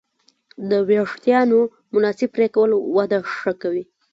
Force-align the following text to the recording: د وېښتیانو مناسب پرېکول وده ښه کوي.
د 0.69 0.71
وېښتیانو 0.89 1.59
مناسب 1.93 2.29
پرېکول 2.35 2.71
وده 2.95 3.19
ښه 3.37 3.51
کوي. 3.61 3.83